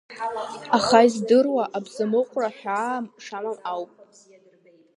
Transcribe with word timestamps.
Аха 0.77 0.99
издыруа, 1.07 1.63
абзамыҟәра 1.77 2.49
ҳәаа 2.57 2.97
шамам 3.23 3.57
ауп. 3.71 3.91